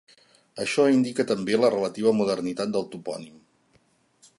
Això 0.63 0.85
indica 0.93 1.25
també 1.33 1.59
la 1.61 1.71
relativa 1.75 2.17
modernitat 2.23 2.77
del 2.79 2.89
topònim. 2.97 3.39